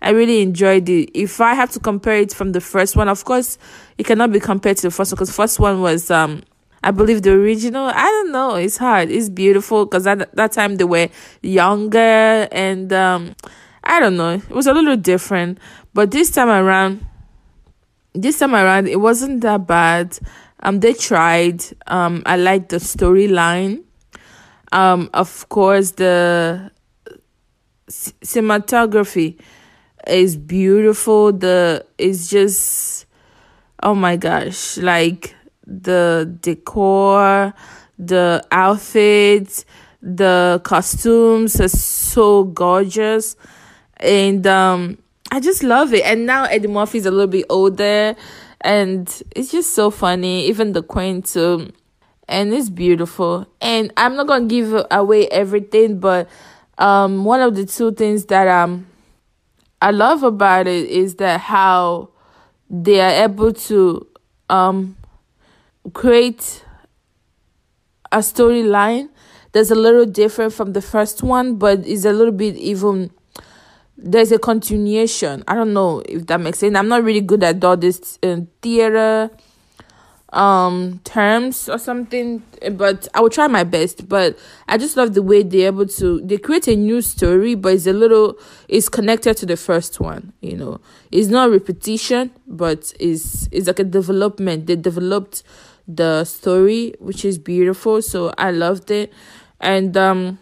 [0.00, 1.10] I really enjoyed it.
[1.18, 3.58] If I have to compare it from the first one, of course,
[3.96, 6.42] it cannot be compared to the first one because first one was um
[6.82, 7.86] I believe the original.
[7.86, 8.54] I don't know.
[8.54, 9.10] It's hard.
[9.10, 11.08] It's beautiful because at that time they were
[11.42, 13.34] younger and um
[13.82, 14.34] I don't know.
[14.34, 15.58] It was a little different,
[15.94, 17.04] but this time around,
[18.14, 20.18] this time around it wasn't that bad.
[20.60, 21.64] Um, they tried.
[21.86, 23.84] Um, I like the storyline.
[24.70, 26.70] Um, of course the
[27.88, 29.38] cinematography
[30.06, 31.32] is beautiful.
[31.32, 33.06] The it's just
[33.82, 35.34] oh my gosh, like
[35.66, 37.54] the decor,
[37.98, 39.64] the outfits,
[40.00, 43.34] The costumes are so gorgeous,
[43.96, 44.98] and um,
[45.32, 46.04] I just love it.
[46.04, 48.14] And now Eddie Murphy's a little bit older,
[48.60, 50.46] and it's just so funny.
[50.46, 51.72] Even the queen too,
[52.28, 53.48] and it's beautiful.
[53.60, 56.28] And I'm not gonna give away everything, but
[56.78, 58.86] um, one of the two things that um
[59.80, 62.10] I love about it is that how
[62.70, 64.06] they are able to
[64.48, 64.96] um
[65.92, 66.64] create
[68.10, 69.08] a storyline
[69.52, 73.10] that's a little different from the first one, but is a little bit even
[73.96, 75.42] there's a continuation.
[75.48, 76.76] I don't know if that makes sense.
[76.76, 79.30] I'm not really good at all this uh, theater
[80.34, 84.08] um terms or something but i will try my best.
[84.08, 84.38] But
[84.68, 87.86] i just love the way they're able to they create a new story but it's
[87.86, 88.38] a little
[88.68, 90.80] it's connected to the first one you know.
[91.10, 94.66] It's not repetition but it's it's like a development.
[94.66, 95.42] They developed
[95.86, 99.10] the story which is beautiful so i loved it.
[99.60, 100.38] And um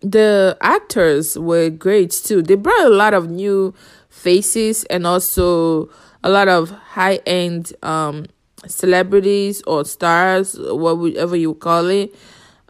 [0.00, 2.42] the actors were great too.
[2.42, 3.72] They brought a lot of new
[4.10, 5.88] faces and also
[6.22, 8.26] a lot of high end um
[8.66, 12.14] celebrities or stars, whatever you call it,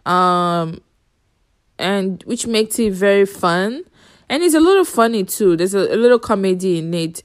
[0.05, 0.81] um,
[1.77, 3.83] and which makes it very fun,
[4.29, 5.55] and it's a little funny too.
[5.55, 7.23] There's a, a little comedy in it,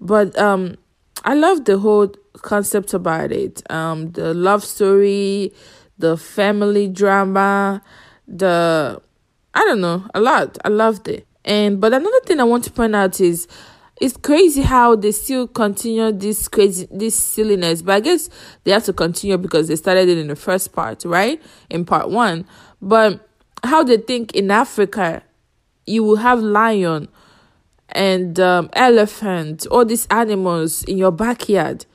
[0.00, 0.76] but um,
[1.24, 3.62] I love the whole concept about it.
[3.70, 5.52] Um, the love story,
[5.98, 7.82] the family drama,
[8.26, 9.00] the
[9.54, 10.58] I don't know, a lot.
[10.64, 11.26] I loved it.
[11.44, 13.46] And but another thing I want to point out is
[14.00, 18.28] it's crazy how they still continue this crazy this silliness but i guess
[18.64, 21.42] they have to continue because they started it in the first part right?
[21.70, 22.46] In part one.
[22.80, 23.26] But
[23.64, 25.22] how they think in africa
[25.86, 27.08] you will have lion
[27.90, 31.86] and um, elephant all these animals in your backyard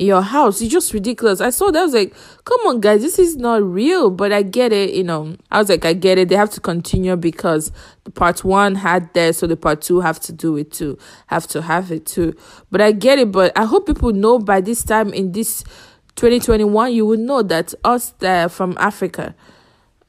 [0.00, 0.62] in your house.
[0.62, 1.42] It's just ridiculous.
[1.42, 4.10] I saw that I was like, come on, guys, this is not real.
[4.10, 5.36] But I get it, you know.
[5.50, 6.30] I was like, I get it.
[6.30, 7.70] They have to continue because
[8.04, 11.46] the part one had that, so the part two have to do it too, have
[11.48, 12.34] to have it too.
[12.70, 13.30] But I get it.
[13.30, 15.62] But I hope people know by this time in this
[16.16, 19.34] 2021, you will know that us there from Africa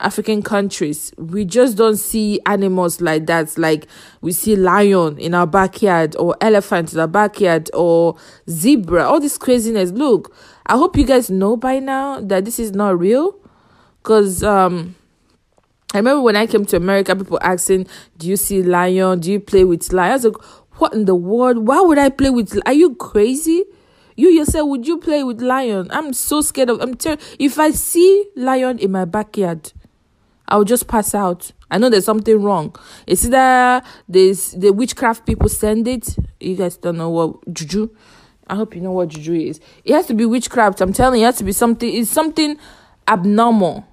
[0.01, 3.57] African countries, we just don't see animals like that.
[3.57, 3.87] Like
[4.21, 8.15] we see lion in our backyard or elephant in our backyard or
[8.49, 9.91] zebra, all this craziness.
[9.91, 10.35] Look,
[10.65, 13.35] I hope you guys know by now that this is not real.
[14.03, 14.95] Cause um
[15.93, 17.87] I remember when I came to America, people asking,
[18.17, 19.19] Do you see lion?
[19.19, 20.11] Do you play with lion?
[20.11, 20.43] I was like,
[20.79, 21.67] What in the world?
[21.67, 23.65] Why would I play with are you crazy?
[24.15, 25.87] You yourself, would you play with lion?
[25.91, 29.71] I'm so scared of I'm ter- if I see lion in my backyard,
[30.51, 31.53] I'll just pass out.
[31.71, 32.75] I know there's something wrong.
[33.07, 36.17] It's either there's the witchcraft people send it.
[36.41, 37.89] You guys don't know what juju.
[38.47, 39.61] I hope you know what juju is.
[39.85, 40.81] It has to be witchcraft.
[40.81, 41.89] I'm telling you, it has to be something.
[41.95, 42.57] It's something
[43.07, 43.87] abnormal.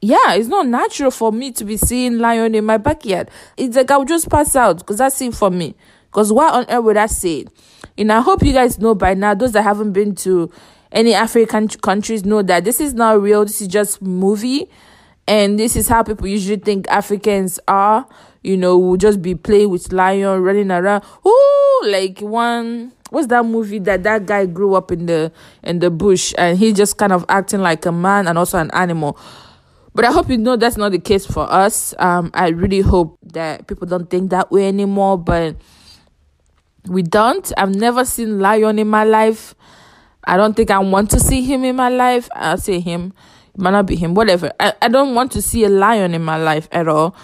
[0.00, 3.28] Yeah, it's not natural for me to be seeing lion in my backyard.
[3.56, 5.74] It's like I'll just pass out because that's it for me.
[6.12, 7.48] Because why on earth would I say it?
[7.98, 10.50] And I hope you guys know by now, those that haven't been to
[10.92, 13.44] any African countries know that this is not real.
[13.44, 14.70] This is just movie
[15.30, 18.04] and this is how people usually think Africans are.
[18.42, 21.04] You know, will just be playing with lion, running around.
[21.24, 25.90] Ooh, like one what's that movie that that guy grew up in the in the
[25.90, 29.16] bush and he just kind of acting like a man and also an animal.
[29.94, 31.94] But I hope you know that's not the case for us.
[31.98, 35.18] Um, I really hope that people don't think that way anymore.
[35.18, 35.56] But
[36.86, 37.52] we don't.
[37.56, 39.54] I've never seen lion in my life.
[40.24, 42.28] I don't think I want to see him in my life.
[42.34, 43.12] I'll say him
[43.54, 44.52] it might not be him, whatever.
[44.60, 47.14] I, I don't want to see a lion in my life at all.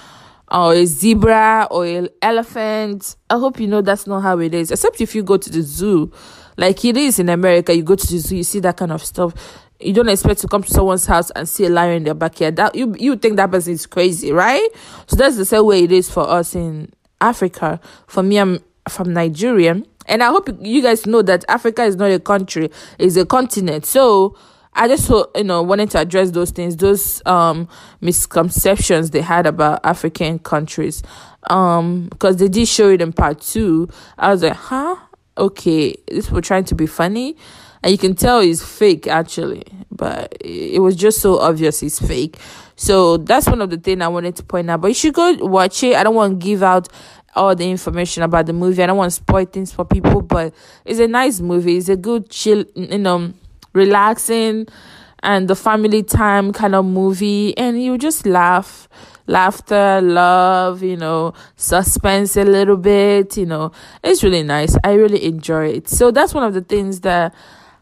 [0.49, 3.17] Or a zebra or an elephant.
[3.29, 4.71] I hope you know that's not how it is.
[4.71, 6.13] Except if you go to the zoo.
[6.57, 9.05] Like it is in America, you go to the zoo, you see that kind of
[9.05, 9.35] stuff.
[9.79, 12.57] You don't expect to come to someone's house and see a lion in their backyard.
[12.57, 14.67] That you you think that person is crazy, right?
[15.07, 17.79] So that's the same way it is for us in Africa.
[18.07, 22.11] For me, I'm from Nigeria, and I hope you guys know that Africa is not
[22.11, 23.85] a country; it's a continent.
[23.85, 24.35] So
[24.77, 27.69] I just you know wanted to address those things, those um
[28.01, 31.03] misconceptions they had about African countries.
[31.49, 33.89] Um, because they did show it in part two.
[34.19, 34.97] I was like, huh?
[35.39, 37.37] Okay, this was trying to be funny.
[37.83, 42.37] And you can tell it's fake actually, but it was just so obvious it's fake.
[42.75, 44.81] So that's one of the things I wanted to point out.
[44.81, 45.95] But you should go watch it.
[45.95, 46.89] I don't want to give out
[47.35, 48.83] all the information about the movie.
[48.83, 50.53] I don't want to spoil things for people, but
[50.85, 51.77] it's a nice movie.
[51.77, 53.33] It's a good chill, you know
[53.77, 54.67] relaxing
[55.23, 58.89] and the family time kind of movie and you just laugh.
[59.29, 63.73] Laughter love you know suspense a little bit you know.
[64.03, 64.77] It's really nice.
[64.85, 65.89] I really enjoy it.
[65.89, 67.35] So that's one of the things that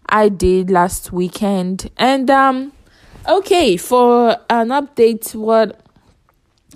[0.09, 1.90] i did last weekend.
[1.97, 2.72] And um
[3.26, 5.80] Okay, for an update, what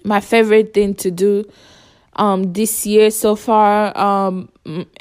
[0.03, 1.45] my favorite thing to do
[2.17, 4.49] um this year so far um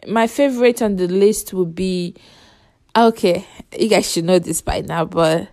[0.08, 2.14] my favorite on the list would be
[2.96, 3.46] okay
[3.78, 5.48] you guys should know this by now but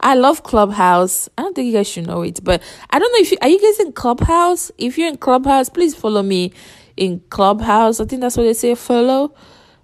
[0.00, 3.18] i love clubhouse i don't think you guys should know it but i don't know
[3.22, 6.52] if you are you guys in clubhouse if you're in clubhouse please follow me
[6.96, 9.34] in clubhouse i think that's what they say follow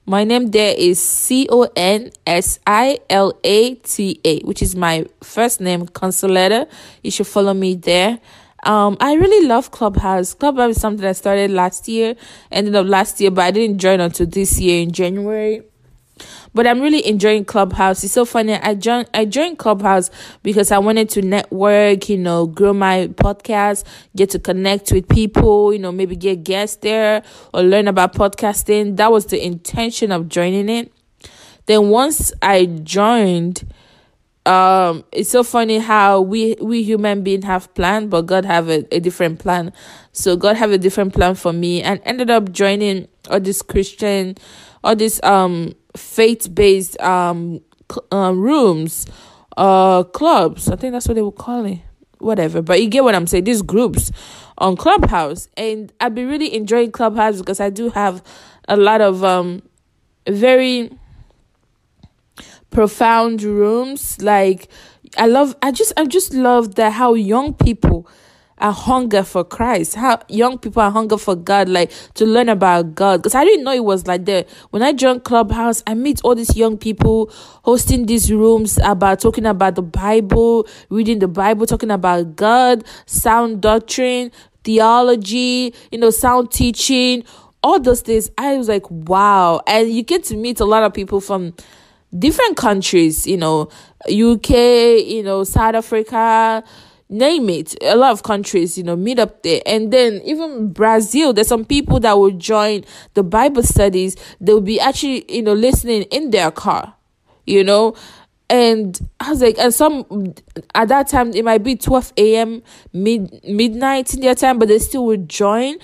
[0.05, 4.75] my name there is C O N S I L A T A, which is
[4.75, 6.69] my first name, Consolata.
[7.05, 8.19] You should follow me there.
[8.65, 10.35] Um, I really love Clubhouse.
[10.35, 12.17] Clubhouse is something I started last year,
[12.51, 15.63] ended up last year, but I didn't join until this year in January.
[16.55, 18.05] But I'm really enjoying Clubhouse.
[18.05, 18.55] It's so funny.
[18.55, 20.11] I joined I joined Clubhouse
[20.43, 23.85] because I wanted to network, you know, grow my podcast,
[24.17, 27.23] get to connect with people, you know, maybe get guests there
[27.55, 28.97] or learn about podcasting.
[28.97, 30.93] That was the intention of joining it.
[31.67, 33.65] Then once I joined,
[34.47, 38.85] um it's so funny how we we human beings have plan but god have a,
[38.95, 39.73] a different plan
[40.13, 44.37] so god have a different plan for me and ended up joining all this christian
[44.83, 47.61] all this um faith-based um
[48.11, 49.07] uh, rooms
[49.57, 50.69] uh clubs.
[50.69, 51.81] I think that's what they would call it.
[52.19, 52.63] Whatever.
[52.63, 53.45] But you get what i'm saying.
[53.45, 54.11] These groups
[54.59, 55.49] on clubhouse.
[55.57, 58.23] And i've been really enjoying clubhouse because i do have
[58.69, 59.63] a lot of um
[60.29, 60.91] very
[62.71, 64.21] profound rooms.
[64.23, 64.69] Like
[65.19, 68.09] i love i just i just love that how young people
[68.63, 69.97] are hunger for christ.
[69.97, 73.19] How young people are hunger for god like to learn about god.
[73.19, 74.49] Because i didn't know it was like that.
[74.71, 77.31] When i joined clubhouse i meet all these young people
[77.65, 83.61] hosting these rooms about talking about the bible reading the bible talking about god sound
[83.61, 84.31] doctrine
[84.65, 87.25] theology you know sound teaching
[87.63, 88.31] all those things.
[88.39, 89.63] I was like wow.
[89.67, 91.55] And you get to meet a lot of people from
[92.17, 93.69] different countries, you know,
[94.07, 94.51] UK,
[95.07, 96.65] you know, South Africa,
[97.13, 97.77] name it.
[97.83, 99.61] A lot of countries, you know, meet up there.
[99.67, 102.85] And then even Brazil, there's some people that will join
[103.15, 104.17] the Bible studies.
[104.41, 106.95] They'll be actually, you know, listening in their car,
[107.47, 107.95] you know.
[108.49, 110.35] And I was like, and some
[110.75, 112.63] at that time it might be 12 a.m.
[112.93, 115.77] mid midnight in their time, but they still would join.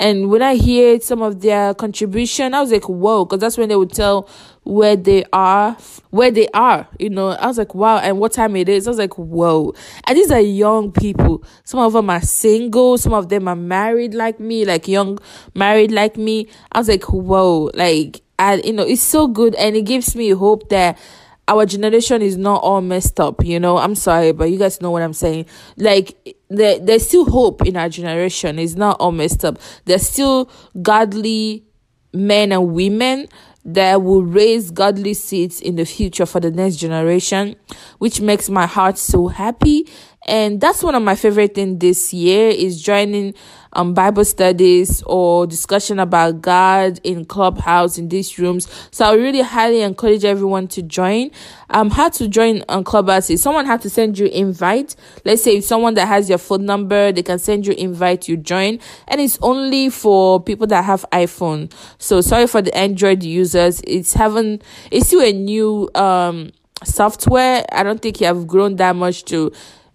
[0.00, 3.68] And when I hear some of their contribution, I was like, whoa, because that's when
[3.68, 4.28] they would tell
[4.64, 5.76] where they are,
[6.10, 7.28] where they are, you know.
[7.28, 8.88] I was like, wow, and what time it is.
[8.88, 9.72] I was like, whoa.
[10.08, 11.44] And these are young people.
[11.62, 15.18] Some of them are single, some of them are married like me, like young
[15.54, 16.48] married like me.
[16.72, 20.30] I was like, whoa, like, and you know, it's so good and it gives me
[20.30, 20.98] hope that
[21.46, 23.76] our generation is not all messed up, you know.
[23.76, 25.46] I'm sorry, but you guys know what I'm saying.
[25.76, 28.58] Like there, there's still hope in our generation.
[28.58, 29.58] It's not all messed up.
[29.84, 30.50] There's still
[30.82, 31.64] godly
[32.12, 33.28] men and women
[33.64, 37.56] that will raise godly seeds in the future for the next generation,
[37.98, 39.88] which makes my heart so happy.
[40.26, 43.34] And that's one of my favorite things this year is joining
[43.76, 48.68] um Bible studies or discussion about God in clubhouse in these rooms.
[48.90, 51.30] So I really highly encourage everyone to join.
[51.70, 54.96] Um how to join on clubhouse is someone had to send you invite.
[55.24, 58.36] Let's say if someone that has your phone number, they can send you invite, you
[58.36, 58.78] join.
[59.08, 61.72] And it's only for people that have iPhone.
[61.98, 63.82] So sorry for the Android users.
[63.86, 66.52] It's having it's still a new um
[66.84, 67.64] software.
[67.72, 69.52] I don't think you have grown that much to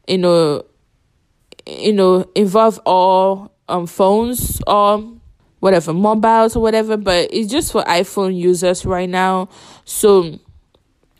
[0.09, 0.63] you know
[1.67, 5.13] you know involve all um phones or
[5.59, 9.47] whatever mobiles or whatever but it's just for iphone users right now.
[9.85, 10.39] So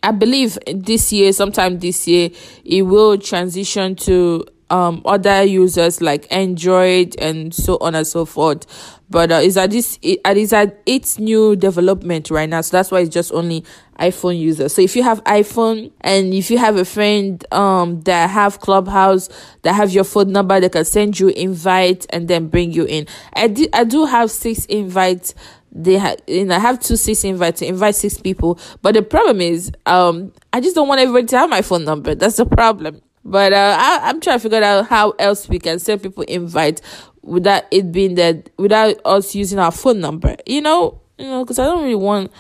[0.01, 2.29] i believe this year sometime this year
[2.63, 8.65] it will transition to um other users like android and so on and so forth.
[9.11, 12.61] But uh, is that this it, is at its new development right now.
[12.61, 13.63] So that's why it's just only
[13.99, 14.73] iphone users.
[14.73, 19.29] So if you have iphone and if you have a friend um that have clubhouse
[19.63, 23.07] that have your phone number they can send you invite and then bring you in.
[23.33, 25.33] I do i do have six invites.
[25.71, 28.59] They have you know I have two six invites to invite six people.
[28.83, 32.13] But the problem is um i just don't want everybody to have my phone number.
[32.13, 35.77] That's the problem but uh, I, I'm trying to figure out how else we can
[35.79, 36.81] send people invite
[37.21, 40.35] without it being that without us using our phone number.
[40.47, 42.31] You know, you know, because I don't really want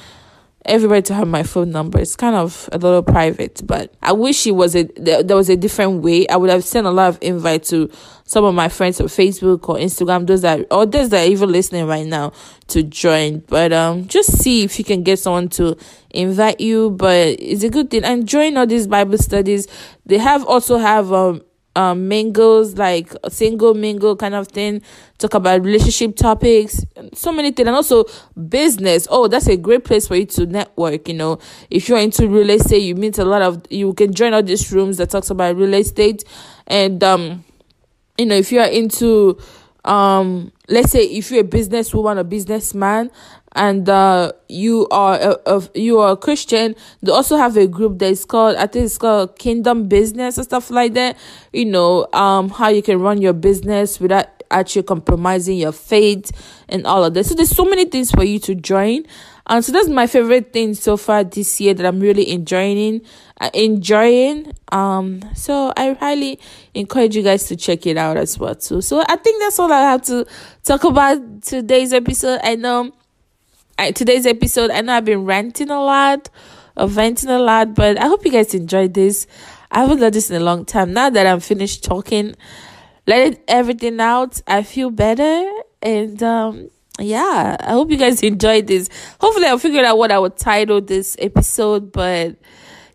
[0.69, 1.99] everybody to have my phone number.
[1.99, 5.57] It's kind of a little private, but I wish it was a there, was a
[5.57, 6.27] different way.
[6.27, 7.89] I would have sent a lot of invite to
[8.23, 11.51] some of my friends on Facebook or Instagram, those that or those that are even
[11.51, 12.31] listening right now
[12.67, 13.39] to join.
[13.39, 15.75] But um just see if you can get someone to
[16.11, 16.91] invite you.
[16.91, 18.03] But it's a good thing.
[18.03, 19.67] And join all these Bible studies.
[20.05, 21.41] They have also have um
[21.75, 24.81] um, mingles, like single mingle kind of thing.
[25.17, 28.05] Talk about relationship topics, so many things, and also
[28.49, 29.07] business.
[29.09, 31.07] Oh, that's a great place for you to network.
[31.07, 31.39] You know,
[31.69, 33.61] if you're into real estate, you meet a lot of.
[33.69, 36.23] You can join all these rooms that talks about real estate,
[36.67, 37.43] and um,
[38.17, 39.37] you know, if you are into
[39.85, 43.09] um let's say if you're a businesswoman or businessman
[43.53, 48.09] and uh, you are a, you are a Christian, they also have a group that
[48.11, 51.17] is called I think it's called Kingdom Business and stuff like that.
[51.53, 56.31] You know, um, how you can run your business without actually compromising your faith
[56.67, 57.29] and all of this.
[57.29, 59.05] So there's so many things for you to join.
[59.47, 63.01] And so that's my favorite thing so far this year that I'm really enjoying
[63.41, 64.53] uh, enjoying.
[64.71, 66.39] Um so I highly
[66.75, 68.81] encourage you guys to check it out as well too.
[68.81, 70.25] So I think that's all I have to
[70.63, 72.41] talk about today's episode.
[72.43, 72.91] I know
[73.79, 76.29] I, today's episode I know I've been ranting a lot,
[76.75, 79.25] or venting a lot, but I hope you guys enjoyed this.
[79.71, 80.91] I haven't done this in a long time.
[80.91, 82.35] Now that I'm finished talking,
[83.07, 84.41] let everything out.
[84.47, 85.49] I feel better
[85.81, 86.69] and um
[86.99, 88.89] yeah, I hope you guys enjoyed this.
[89.21, 91.93] Hopefully, I'll figure out what I would title this episode.
[91.93, 92.35] But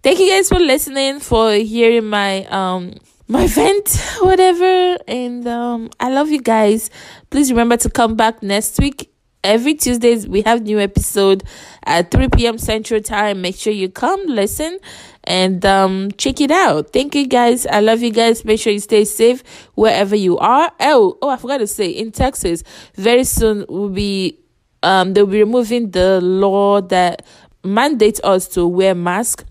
[0.02, 2.92] thank you guys for listening, for hearing my um
[3.26, 4.98] my vent, whatever.
[5.08, 6.90] And um, I love you guys.
[7.30, 9.13] Please remember to come back next week.
[9.44, 11.44] Every Tuesdays we have new episode
[11.84, 12.56] at 3 p.m.
[12.56, 13.42] Central Time.
[13.42, 14.78] Make sure you come listen
[15.24, 16.94] and um check it out.
[16.94, 17.66] Thank you guys.
[17.66, 18.42] I love you guys.
[18.46, 20.72] Make sure you stay safe wherever you are.
[20.80, 22.64] Oh, oh, I forgot to say in Texas,
[22.94, 24.38] very soon will be
[24.82, 27.22] um they'll be removing the law that
[27.62, 29.44] mandates us to wear mask.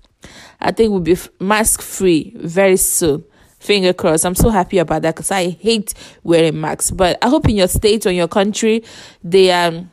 [0.59, 3.25] I think we'll be mask free very soon.
[3.63, 4.25] Finger crossed.
[4.25, 5.93] I'm so happy about that because I hate
[6.23, 6.91] wearing masks.
[6.91, 8.83] But I hope in your state or your country
[9.23, 9.85] they are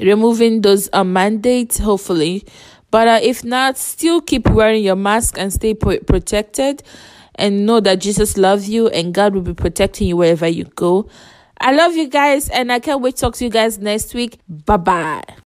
[0.00, 1.78] removing those uh, mandates.
[1.78, 2.44] Hopefully,
[2.92, 6.82] but uh, if not, still keep wearing your mask and stay pro- protected.
[7.34, 11.08] And know that Jesus loves you and God will be protecting you wherever you go.
[11.60, 14.40] I love you guys and I can't wait to talk to you guys next week.
[14.48, 15.47] Bye bye.